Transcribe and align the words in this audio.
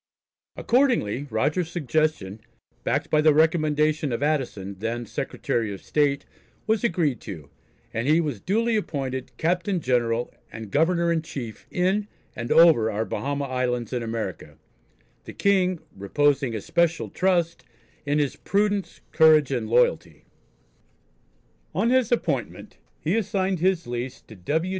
Accordingly, 0.55 1.27
Rogers's 1.29 1.71
suggestion, 1.71 2.41
backed 2.83 3.11
by 3.11 3.21
the 3.21 3.35
recommendation 3.35 4.11
of 4.11 4.23
Addison, 4.23 4.77
then 4.79 5.05
Secretary 5.05 5.71
of 5.71 5.79
State, 5.83 6.25
was 6.65 6.83
agreed 6.83 7.21
to, 7.21 7.51
and 7.93 8.07
he 8.07 8.19
was 8.19 8.41
duly 8.41 8.75
appointed 8.75 9.31
"Captain 9.37 9.79
General 9.79 10.33
and 10.51 10.71
Governor 10.71 11.11
in 11.11 11.21
Chief 11.21 11.67
in 11.69 12.07
and 12.35 12.51
over 12.51 12.89
our 12.89 13.05
Bahama 13.05 13.43
Islands 13.45 13.93
in 13.93 14.01
America," 14.01 14.57
the 15.25 15.33
King 15.33 15.79
"reposing 15.95 16.55
especial 16.55 17.11
trust" 17.11 17.63
in 18.03 18.17
his 18.17 18.35
"Prudence, 18.35 19.01
Courage 19.11 19.51
and 19.51 19.69
Loyalty." 19.69 20.25
On 21.75 21.91
his 21.91 22.11
appointment 22.11 22.79
he 22.99 23.15
assigned 23.15 23.59
his 23.59 23.85
lease 23.85 24.19
to 24.21 24.35
W. 24.35 24.69